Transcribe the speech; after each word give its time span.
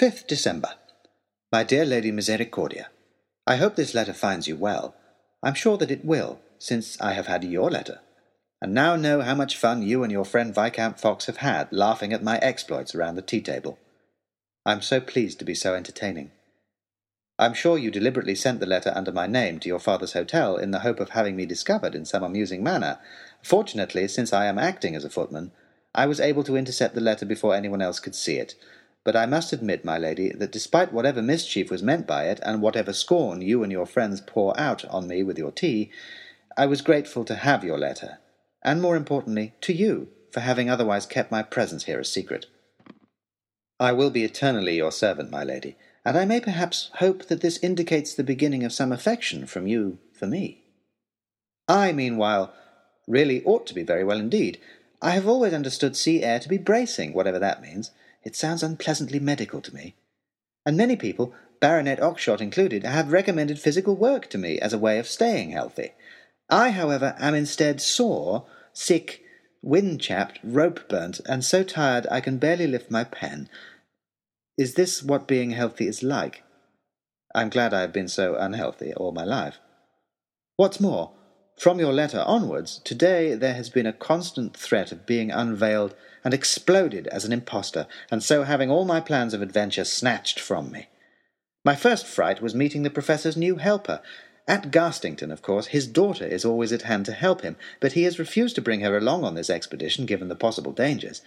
5th 0.00 0.26
December. 0.26 0.70
My 1.52 1.62
dear 1.62 1.84
Lady 1.84 2.10
Misericordia, 2.10 2.88
I 3.46 3.54
hope 3.56 3.76
this 3.76 3.94
letter 3.94 4.12
finds 4.12 4.48
you 4.48 4.56
well. 4.56 4.96
I'm 5.40 5.54
sure 5.54 5.76
that 5.76 5.90
it 5.92 6.04
will, 6.04 6.40
since 6.58 7.00
I 7.00 7.12
have 7.12 7.28
had 7.28 7.44
your 7.44 7.70
letter, 7.70 8.00
and 8.60 8.74
now 8.74 8.96
know 8.96 9.20
how 9.20 9.36
much 9.36 9.56
fun 9.56 9.82
you 9.82 10.02
and 10.02 10.10
your 10.10 10.24
friend 10.24 10.52
Viscount 10.52 10.98
Fox 10.98 11.26
have 11.26 11.36
had 11.36 11.72
laughing 11.72 12.12
at 12.12 12.24
my 12.24 12.38
exploits 12.38 12.92
around 12.92 13.14
the 13.14 13.22
tea 13.22 13.40
table. 13.40 13.78
I'm 14.66 14.82
so 14.82 15.00
pleased 15.00 15.38
to 15.38 15.44
be 15.44 15.54
so 15.54 15.76
entertaining. 15.76 16.32
I'm 17.38 17.54
sure 17.54 17.78
you 17.78 17.92
deliberately 17.92 18.34
sent 18.34 18.58
the 18.58 18.66
letter 18.66 18.92
under 18.96 19.12
my 19.12 19.28
name 19.28 19.60
to 19.60 19.68
your 19.68 19.78
father's 19.78 20.14
hotel 20.14 20.56
in 20.56 20.72
the 20.72 20.80
hope 20.80 20.98
of 20.98 21.10
having 21.10 21.36
me 21.36 21.46
discovered 21.46 21.94
in 21.94 22.04
some 22.04 22.24
amusing 22.24 22.64
manner. 22.64 22.98
Fortunately, 23.44 24.08
since 24.08 24.32
I 24.32 24.46
am 24.46 24.58
acting 24.58 24.96
as 24.96 25.04
a 25.04 25.10
footman, 25.10 25.52
I 25.94 26.06
was 26.06 26.18
able 26.18 26.42
to 26.44 26.56
intercept 26.56 26.96
the 26.96 27.00
letter 27.00 27.24
before 27.24 27.54
anyone 27.54 27.80
else 27.80 28.00
could 28.00 28.16
see 28.16 28.38
it. 28.38 28.56
But 29.04 29.14
I 29.14 29.26
must 29.26 29.52
admit, 29.52 29.84
my 29.84 29.98
lady, 29.98 30.30
that 30.30 30.50
despite 30.50 30.92
whatever 30.92 31.20
mischief 31.20 31.70
was 31.70 31.82
meant 31.82 32.06
by 32.06 32.24
it, 32.24 32.40
and 32.42 32.62
whatever 32.62 32.92
scorn 32.92 33.42
you 33.42 33.62
and 33.62 33.70
your 33.70 33.86
friends 33.86 34.22
pour 34.22 34.58
out 34.58 34.84
on 34.86 35.06
me 35.06 35.22
with 35.22 35.38
your 35.38 35.52
tea, 35.52 35.90
I 36.56 36.66
was 36.66 36.80
grateful 36.80 37.24
to 37.26 37.34
have 37.34 37.62
your 37.62 37.78
letter, 37.78 38.18
and 38.62 38.80
more 38.80 38.96
importantly, 38.96 39.52
to 39.60 39.74
you, 39.74 40.08
for 40.32 40.40
having 40.40 40.70
otherwise 40.70 41.04
kept 41.04 41.30
my 41.30 41.42
presence 41.42 41.84
here 41.84 42.00
a 42.00 42.04
secret. 42.04 42.46
I 43.78 43.92
will 43.92 44.10
be 44.10 44.24
eternally 44.24 44.76
your 44.76 44.92
servant, 44.92 45.30
my 45.30 45.44
lady, 45.44 45.76
and 46.04 46.16
I 46.16 46.24
may 46.24 46.40
perhaps 46.40 46.90
hope 46.94 47.26
that 47.26 47.40
this 47.40 47.58
indicates 47.58 48.14
the 48.14 48.24
beginning 48.24 48.64
of 48.64 48.72
some 48.72 48.92
affection 48.92 49.46
from 49.46 49.66
you 49.66 49.98
for 50.12 50.26
me. 50.26 50.62
I, 51.68 51.92
meanwhile, 51.92 52.54
really 53.06 53.42
ought 53.44 53.66
to 53.66 53.74
be 53.74 53.82
very 53.82 54.04
well 54.04 54.18
indeed, 54.18 54.60
I 55.02 55.10
have 55.10 55.28
always 55.28 55.52
understood 55.52 55.96
sea 55.96 56.22
air 56.22 56.38
to 56.38 56.48
be 56.48 56.56
bracing, 56.56 57.12
whatever 57.12 57.38
that 57.38 57.60
means. 57.60 57.90
It 58.24 58.34
sounds 58.34 58.62
unpleasantly 58.62 59.20
medical 59.20 59.60
to 59.60 59.74
me. 59.74 59.94
And 60.66 60.76
many 60.76 60.96
people, 60.96 61.34
Baronet 61.60 62.00
Oxshott 62.00 62.40
included, 62.40 62.84
have 62.84 63.12
recommended 63.12 63.58
physical 63.58 63.96
work 63.96 64.28
to 64.30 64.38
me 64.38 64.58
as 64.58 64.72
a 64.72 64.78
way 64.78 64.98
of 64.98 65.06
staying 65.06 65.50
healthy. 65.50 65.92
I, 66.48 66.70
however, 66.70 67.14
am 67.18 67.34
instead 67.34 67.80
sore, 67.80 68.46
sick, 68.72 69.22
wind 69.62 70.00
chapped, 70.00 70.40
rope 70.42 70.88
burnt, 70.88 71.20
and 71.26 71.44
so 71.44 71.62
tired 71.62 72.06
I 72.10 72.20
can 72.20 72.38
barely 72.38 72.66
lift 72.66 72.90
my 72.90 73.04
pen. 73.04 73.48
Is 74.56 74.74
this 74.74 75.02
what 75.02 75.26
being 75.26 75.50
healthy 75.50 75.86
is 75.86 76.02
like? 76.02 76.42
I'm 77.34 77.50
glad 77.50 77.74
I 77.74 77.80
have 77.80 77.92
been 77.92 78.08
so 78.08 78.36
unhealthy 78.36 78.92
all 78.94 79.12
my 79.12 79.24
life. 79.24 79.58
What's 80.56 80.80
more, 80.80 81.12
from 81.56 81.78
your 81.78 81.92
letter 81.92 82.22
onwards, 82.26 82.80
today 82.84 83.34
there 83.34 83.54
has 83.54 83.70
been 83.70 83.86
a 83.86 83.92
constant 83.92 84.56
threat 84.56 84.92
of 84.92 85.06
being 85.06 85.30
unveiled 85.30 85.94
and 86.24 86.34
exploded 86.34 87.06
as 87.08 87.24
an 87.24 87.32
impostor, 87.32 87.86
and 88.10 88.22
so 88.22 88.42
having 88.42 88.70
all 88.70 88.84
my 88.84 89.00
plans 89.00 89.34
of 89.34 89.42
adventure 89.42 89.84
snatched 89.84 90.40
from 90.40 90.70
me. 90.72 90.88
My 91.64 91.74
first 91.74 92.06
fright 92.06 92.42
was 92.42 92.54
meeting 92.54 92.82
the 92.82 92.90
Professor's 92.90 93.36
new 93.36 93.56
helper. 93.56 94.00
At 94.46 94.70
Garstington, 94.70 95.30
of 95.30 95.42
course, 95.42 95.68
his 95.68 95.86
daughter 95.86 96.26
is 96.26 96.44
always 96.44 96.72
at 96.72 96.82
hand 96.82 97.06
to 97.06 97.12
help 97.12 97.42
him, 97.42 97.56
but 97.80 97.92
he 97.92 98.02
has 98.02 98.18
refused 98.18 98.56
to 98.56 98.62
bring 98.62 98.80
her 98.80 98.96
along 98.96 99.24
on 99.24 99.34
this 99.34 99.48
expedition, 99.48 100.06
given 100.06 100.28
the 100.28 100.36
possible 100.36 100.72
dangers, 100.72 101.22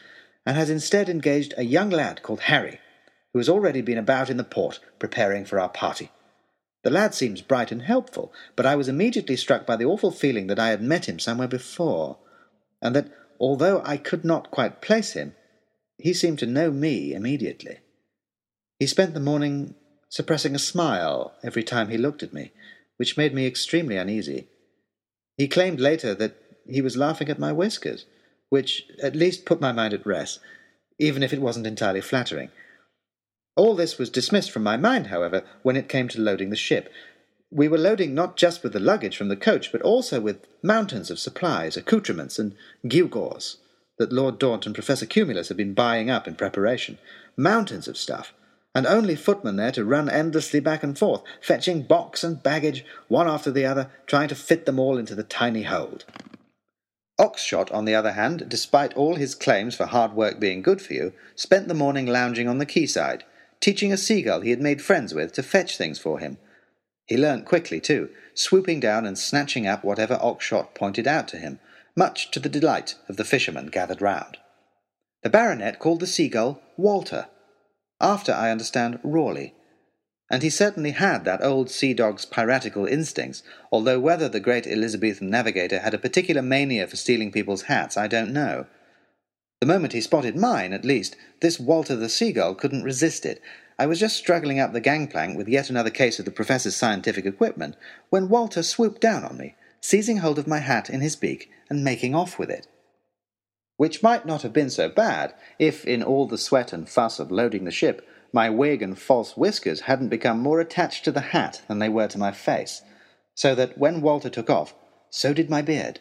and 0.45 0.55
has 0.55 0.69
instead 0.69 1.09
engaged 1.09 1.53
a 1.57 1.63
young 1.63 1.89
lad 1.89 2.21
called 2.21 2.41
Harry, 2.41 2.79
who 3.33 3.39
has 3.39 3.49
already 3.49 3.81
been 3.81 3.97
about 3.97 4.29
in 4.29 4.37
the 4.37 4.43
port, 4.43 4.79
preparing 4.99 5.45
for 5.45 5.59
our 5.59 5.69
party. 5.69 6.11
The 6.87 6.93
lad 6.93 7.13
seems 7.13 7.41
bright 7.41 7.73
and 7.73 7.81
helpful, 7.81 8.31
but 8.55 8.65
I 8.65 8.77
was 8.77 8.87
immediately 8.87 9.35
struck 9.35 9.65
by 9.65 9.75
the 9.75 9.83
awful 9.83 10.09
feeling 10.09 10.47
that 10.47 10.57
I 10.57 10.69
had 10.69 10.81
met 10.81 11.09
him 11.09 11.19
somewhere 11.19 11.49
before, 11.49 12.17
and 12.81 12.95
that, 12.95 13.11
although 13.41 13.81
I 13.83 13.97
could 13.97 14.23
not 14.23 14.51
quite 14.51 14.81
place 14.81 15.11
him, 15.11 15.35
he 15.97 16.13
seemed 16.13 16.39
to 16.39 16.45
know 16.45 16.71
me 16.71 17.13
immediately. 17.13 17.79
He 18.79 18.87
spent 18.87 19.13
the 19.13 19.19
morning 19.19 19.75
suppressing 20.07 20.55
a 20.55 20.59
smile 20.59 21.33
every 21.43 21.61
time 21.61 21.89
he 21.89 21.97
looked 21.97 22.23
at 22.23 22.31
me, 22.31 22.53
which 22.95 23.17
made 23.17 23.33
me 23.33 23.45
extremely 23.45 23.97
uneasy. 23.97 24.47
He 25.35 25.49
claimed 25.49 25.81
later 25.81 26.15
that 26.15 26.41
he 26.69 26.79
was 26.79 26.95
laughing 26.95 27.27
at 27.27 27.37
my 27.37 27.51
whiskers, 27.51 28.05
which 28.47 28.85
at 29.03 29.13
least 29.13 29.43
put 29.43 29.59
my 29.59 29.73
mind 29.73 29.93
at 29.93 30.07
rest, 30.07 30.39
even 30.97 31.21
if 31.21 31.33
it 31.33 31.41
wasn't 31.41 31.67
entirely 31.67 31.99
flattering. 31.99 32.49
All 33.57 33.75
this 33.75 33.97
was 33.97 34.11
dismissed 34.11 34.51
from 34.51 34.61
my 34.61 34.77
mind, 34.77 35.07
however, 35.07 35.43
when 35.63 35.75
it 35.75 35.89
came 35.89 36.07
to 36.09 36.21
loading 36.21 36.51
the 36.51 36.55
ship. 36.55 36.93
We 37.49 37.67
were 37.67 37.79
loading 37.79 38.13
not 38.13 38.37
just 38.37 38.61
with 38.61 38.71
the 38.71 38.79
luggage 38.79 39.17
from 39.17 39.29
the 39.29 39.35
coach, 39.35 39.71
but 39.71 39.81
also 39.81 40.21
with 40.21 40.45
mountains 40.61 41.09
of 41.09 41.17
supplies, 41.17 41.75
accoutrements, 41.75 42.37
and 42.37 42.55
gewgaws 42.85 43.57
that 43.97 44.13
Lord 44.13 44.37
Daunt 44.37 44.67
and 44.67 44.75
Professor 44.75 45.07
Cumulus 45.07 45.47
had 45.47 45.57
been 45.57 45.73
buying 45.73 46.07
up 46.07 46.27
in 46.27 46.35
preparation. 46.35 46.99
Mountains 47.35 47.87
of 47.87 47.97
stuff, 47.97 48.31
and 48.75 48.85
only 48.85 49.15
footmen 49.15 49.55
there 49.55 49.71
to 49.71 49.83
run 49.83 50.07
endlessly 50.07 50.59
back 50.59 50.83
and 50.83 50.97
forth, 50.97 51.23
fetching 51.41 51.81
box 51.81 52.23
and 52.23 52.43
baggage, 52.43 52.85
one 53.07 53.27
after 53.27 53.49
the 53.49 53.65
other, 53.65 53.89
trying 54.05 54.27
to 54.27 54.35
fit 54.35 54.67
them 54.67 54.77
all 54.79 54.99
into 54.99 55.15
the 55.15 55.23
tiny 55.23 55.63
hold. 55.63 56.05
Oxshott, 57.19 57.73
on 57.73 57.85
the 57.85 57.95
other 57.95 58.11
hand, 58.11 58.47
despite 58.47 58.93
all 58.93 59.15
his 59.15 59.33
claims 59.33 59.73
for 59.73 59.87
hard 59.87 60.13
work 60.13 60.39
being 60.39 60.61
good 60.61 60.79
for 60.79 60.93
you, 60.93 61.13
spent 61.33 61.67
the 61.67 61.73
morning 61.73 62.05
lounging 62.05 62.47
on 62.47 62.59
the 62.59 62.65
quayside, 62.67 63.23
teaching 63.59 63.91
a 63.91 63.97
seagull 63.97 64.41
he 64.41 64.49
had 64.49 64.61
made 64.61 64.81
friends 64.81 65.13
with 65.13 65.33
to 65.33 65.43
fetch 65.43 65.77
things 65.77 65.99
for 65.99 66.19
him. 66.19 66.37
He 67.05 67.17
learnt 67.17 67.45
quickly, 67.45 67.79
too, 67.79 68.09
swooping 68.33 68.79
down 68.79 69.05
and 69.05 69.17
snatching 69.17 69.65
up 69.65 69.83
whatever 69.83 70.15
Oxshott 70.15 70.75
pointed 70.75 71.07
out 71.07 71.27
to 71.29 71.37
him, 71.37 71.59
much 71.95 72.31
to 72.31 72.39
the 72.39 72.49
delight 72.49 72.95
of 73.07 73.17
the 73.17 73.25
fishermen 73.25 73.67
gathered 73.67 74.01
round. 74.01 74.37
The 75.23 75.29
baronet 75.29 75.79
called 75.79 75.99
the 75.99 76.07
seagull 76.07 76.61
Walter, 76.77 77.27
after, 77.99 78.31
I 78.31 78.51
understand, 78.51 78.99
Raleigh, 79.03 79.55
and 80.29 80.43
he 80.43 80.49
certainly 80.49 80.91
had 80.91 81.23
that 81.25 81.43
old 81.43 81.71
sea 81.71 81.93
dog's 81.93 82.25
piratical 82.25 82.85
instincts, 82.85 83.43
although 83.71 83.99
whether 83.99 84.27
the 84.27 84.39
great 84.39 84.67
Elizabethan 84.67 85.29
navigator 85.29 85.79
had 85.79 85.93
a 85.93 85.99
particular 85.99 86.41
mania 86.41 86.85
for 86.85 86.97
stealing 86.97 87.31
people's 87.31 87.63
hats, 87.63 87.97
I 87.97 88.07
don't 88.07 88.33
know. 88.33 88.67
The 89.59 89.65
moment 89.65 89.93
he 89.93 90.01
spotted 90.01 90.35
mine, 90.35 90.71
at 90.71 90.85
least, 90.85 91.15
this 91.39 91.59
Walter 91.59 91.95
the 91.95 92.09
Seagull 92.09 92.53
couldn't 92.53 92.83
resist 92.83 93.25
it. 93.25 93.41
I 93.79 93.87
was 93.87 93.99
just 93.99 94.15
struggling 94.15 94.59
up 94.59 94.71
the 94.71 94.79
gangplank 94.79 95.35
with 95.35 95.47
yet 95.47 95.71
another 95.71 95.89
case 95.89 96.19
of 96.19 96.25
the 96.25 96.31
professor's 96.31 96.75
scientific 96.75 97.25
equipment 97.25 97.75
when 98.11 98.29
Walter 98.29 98.61
swooped 98.61 99.01
down 99.01 99.23
on 99.23 99.35
me, 99.35 99.55
seizing 99.81 100.17
hold 100.17 100.37
of 100.37 100.45
my 100.45 100.59
hat 100.59 100.91
in 100.91 101.01
his 101.01 101.15
beak 101.15 101.49
and 101.71 101.83
making 101.83 102.13
off 102.13 102.37
with 102.37 102.51
it. 102.51 102.67
Which 103.77 104.03
might 104.03 104.27
not 104.27 104.43
have 104.43 104.53
been 104.53 104.69
so 104.69 104.89
bad 104.89 105.33
if, 105.57 105.85
in 105.85 106.03
all 106.03 106.27
the 106.27 106.37
sweat 106.37 106.71
and 106.71 106.87
fuss 106.87 107.19
of 107.19 107.31
loading 107.31 107.65
the 107.65 107.71
ship, 107.71 108.07
my 108.31 108.51
wig 108.51 108.83
and 108.83 108.97
false 108.97 109.35
whiskers 109.35 109.81
hadn't 109.81 110.09
become 110.09 110.39
more 110.39 110.59
attached 110.59 111.03
to 111.05 111.11
the 111.11 111.31
hat 111.31 111.63
than 111.67 111.79
they 111.79 111.89
were 111.89 112.07
to 112.09 112.19
my 112.19 112.31
face, 112.31 112.83
so 113.33 113.55
that 113.55 113.75
when 113.75 114.01
Walter 114.01 114.29
took 114.29 114.51
off, 114.51 114.75
so 115.09 115.33
did 115.33 115.49
my 115.49 115.63
beard. 115.63 115.99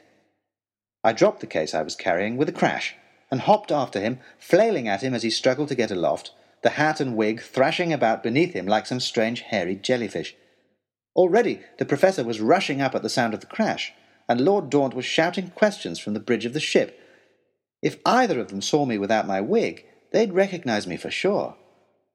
I 1.02 1.14
dropped 1.14 1.40
the 1.40 1.46
case 1.46 1.74
I 1.74 1.82
was 1.82 1.96
carrying 1.96 2.36
with 2.36 2.50
a 2.50 2.52
crash 2.52 2.96
and 3.30 3.40
hopped 3.42 3.72
after 3.72 4.00
him, 4.00 4.18
flailing 4.38 4.88
at 4.88 5.02
him 5.02 5.14
as 5.14 5.22
he 5.22 5.30
struggled 5.30 5.68
to 5.68 5.74
get 5.74 5.90
aloft, 5.90 6.32
the 6.62 6.70
hat 6.70 7.00
and 7.00 7.16
wig 7.16 7.40
thrashing 7.40 7.92
about 7.92 8.22
beneath 8.22 8.52
him 8.52 8.66
like 8.66 8.86
some 8.86 9.00
strange 9.00 9.40
hairy 9.40 9.76
jellyfish. 9.76 10.34
Already 11.14 11.60
the 11.78 11.84
professor 11.84 12.24
was 12.24 12.40
rushing 12.40 12.80
up 12.80 12.94
at 12.94 13.02
the 13.02 13.08
sound 13.08 13.34
of 13.34 13.40
the 13.40 13.46
crash, 13.46 13.92
and 14.28 14.40
Lord 14.40 14.70
Daunt 14.70 14.94
was 14.94 15.04
shouting 15.04 15.50
questions 15.50 15.98
from 15.98 16.14
the 16.14 16.20
bridge 16.20 16.44
of 16.44 16.52
the 16.52 16.60
ship. 16.60 17.00
If 17.82 17.98
either 18.04 18.40
of 18.40 18.48
them 18.48 18.62
saw 18.62 18.84
me 18.84 18.98
without 18.98 19.26
my 19.26 19.40
wig, 19.40 19.84
they'd 20.12 20.32
recognize 20.32 20.86
me 20.86 20.96
for 20.96 21.10
sure. 21.10 21.56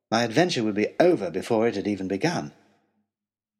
My 0.10 0.24
adventure 0.24 0.64
would 0.64 0.76
be 0.76 0.90
over 1.00 1.32
before 1.32 1.68
it 1.68 1.76
had 1.76 1.88
even 1.88 2.08
begun. 2.08 2.52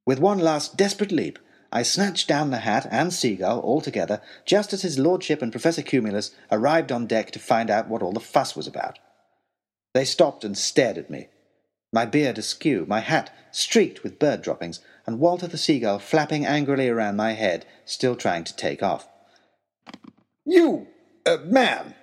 With 0.06 0.20
one 0.20 0.40
last 0.40 0.76
desperate 0.76 1.12
leap, 1.12 1.40
I 1.72 1.84
snatched 1.84 2.28
down 2.28 2.52
the 2.52 2.58
hat 2.58 2.88
and 2.92 3.14
seagull 3.14 3.62
altogether 3.62 4.22
just 4.46 4.74
as 4.74 4.82
his 4.82 5.00
lordship 5.00 5.42
and 5.42 5.52
Professor 5.52 5.82
Cumulus 5.82 6.32
arrived 6.52 6.92
on 6.92 7.08
deck 7.08 7.32
to 7.32 7.40
find 7.40 7.70
out 7.70 7.88
what 7.88 8.02
all 8.02 8.12
the 8.12 8.20
fuss 8.20 8.56
was 8.56 8.68
about. 8.68 9.00
They 9.94 10.06
stopped 10.06 10.44
and 10.44 10.58
stared 10.58 10.98
at 10.98 11.10
me, 11.10 11.28
my 11.94 12.06
beard 12.06 12.38
askew, 12.38 12.86
my 12.88 13.02
hat 13.02 13.34
streaked 13.52 14.04
with 14.04 14.20
bird 14.20 14.42
droppings, 14.42 14.80
and 15.06 15.20
Walter 15.20 15.48
the 15.48 15.58
seagull 15.58 16.00
flapping 16.00 16.46
angrily 16.46 16.88
around 16.88 17.18
my 17.18 17.34
head, 17.34 17.66
still 17.86 18.16
trying 18.16 18.46
to 18.46 18.56
take 18.56 18.82
off. 18.82 19.08
You, 20.46 20.88
uh, 21.26 21.38
man, 21.44 21.96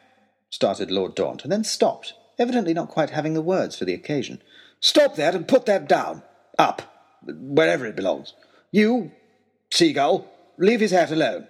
started 0.50 0.91
Lord 0.91 1.15
Daunt, 1.15 1.43
and 1.43 1.50
then 1.50 1.65
stopped, 1.65 2.12
evidently 2.38 2.75
not 2.75 2.91
quite 2.91 3.11
having 3.11 3.32
the 3.32 3.43
words 3.43 3.76
for 3.76 3.87
the 3.87 3.94
occasion. 3.94 4.43
Stop 4.81 5.17
that 5.17 5.35
and 5.35 5.49
put 5.49 5.65
that 5.67 5.88
down. 5.88 6.23
Up, 6.59 6.82
wherever 7.23 7.87
it 7.87 7.97
belongs. 7.97 8.35
You, 8.70 9.12
Seagull, 9.70 10.26
leave 10.59 10.81
his 10.81 10.93
hat 10.93 11.11
alone. 11.11 11.47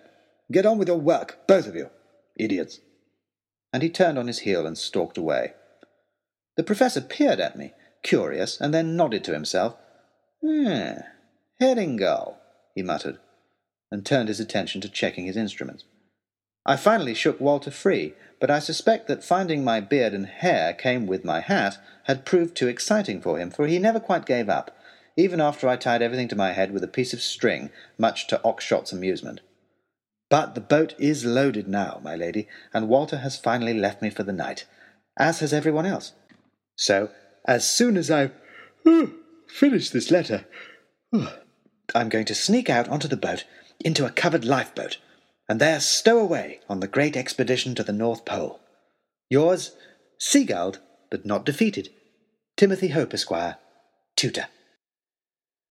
Get 0.50 0.66
on 0.66 0.78
with 0.78 0.88
your 0.88 1.00
work, 1.00 1.38
both 1.46 1.66
of 1.66 1.74
you. 1.74 1.90
Idiots. 2.36 2.80
And 3.72 3.82
he 3.82 3.90
turned 3.90 4.18
on 4.18 4.26
his 4.26 4.40
heel 4.40 4.66
and 4.66 4.78
stalked 4.78 5.18
away. 5.18 5.54
The 6.56 6.64
professor 6.64 7.00
peered 7.00 7.40
at 7.40 7.56
me, 7.56 7.72
curious, 8.02 8.60
and 8.60 8.72
then 8.72 8.96
nodded 8.96 9.24
to 9.24 9.32
himself. 9.32 9.76
Eh, 10.46 10.96
herring 11.60 11.96
gull, 11.96 12.40
he 12.74 12.82
muttered, 12.82 13.18
and 13.90 14.04
turned 14.04 14.28
his 14.28 14.40
attention 14.40 14.80
to 14.80 14.88
checking 14.88 15.26
his 15.26 15.36
instruments. 15.36 15.84
I 16.64 16.76
finally 16.76 17.14
shook 17.14 17.40
Walter 17.40 17.70
free, 17.70 18.14
but 18.40 18.50
I 18.50 18.58
suspect 18.58 19.08
that 19.08 19.24
finding 19.24 19.64
my 19.64 19.80
beard 19.80 20.12
and 20.12 20.26
hair 20.26 20.72
came 20.72 21.06
with 21.06 21.24
my 21.24 21.40
hat 21.40 21.78
had 22.04 22.26
proved 22.26 22.56
too 22.56 22.68
exciting 22.68 23.20
for 23.20 23.38
him, 23.38 23.50
for 23.50 23.66
he 23.66 23.78
never 23.78 24.00
quite 24.00 24.26
gave 24.26 24.48
up, 24.48 24.76
even 25.18 25.40
after 25.40 25.68
I 25.68 25.74
tied 25.74 26.00
everything 26.00 26.28
to 26.28 26.36
my 26.36 26.52
head 26.52 26.70
with 26.70 26.84
a 26.84 26.88
piece 26.88 27.12
of 27.12 27.20
string, 27.20 27.70
much 27.98 28.28
to 28.28 28.40
Oxshott's 28.44 28.92
amusement. 28.92 29.40
But 30.30 30.54
the 30.54 30.60
boat 30.60 30.94
is 30.96 31.24
loaded 31.24 31.66
now, 31.66 32.00
my 32.04 32.14
lady, 32.14 32.46
and 32.72 32.88
Walter 32.88 33.16
has 33.18 33.36
finally 33.36 33.74
left 33.74 34.00
me 34.00 34.10
for 34.10 34.22
the 34.22 34.32
night, 34.32 34.64
as 35.18 35.40
has 35.40 35.52
everyone 35.52 35.86
else. 35.86 36.12
So, 36.76 37.10
as 37.48 37.68
soon 37.68 37.96
as 37.96 38.12
I've 38.12 38.30
finished 39.48 39.92
this 39.92 40.12
letter, 40.12 40.46
I'm 41.94 42.08
going 42.08 42.26
to 42.26 42.34
sneak 42.34 42.70
out 42.70 42.88
onto 42.88 43.08
the 43.08 43.16
boat 43.16 43.42
into 43.80 44.06
a 44.06 44.10
covered 44.10 44.44
lifeboat, 44.44 44.98
and 45.48 45.60
there 45.60 45.80
stow 45.80 46.20
away 46.20 46.60
on 46.68 46.78
the 46.78 46.86
great 46.86 47.16
expedition 47.16 47.74
to 47.74 47.82
the 47.82 47.92
North 47.92 48.24
Pole. 48.24 48.60
Yours, 49.28 49.72
seagulled 50.20 50.78
but 51.10 51.26
not 51.26 51.44
defeated, 51.44 51.88
Timothy 52.56 52.88
Hope, 52.88 53.12
Esquire, 53.12 53.56
tutor. 54.14 54.46